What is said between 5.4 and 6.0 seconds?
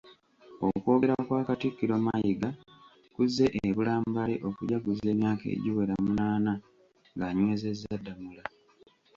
egiwera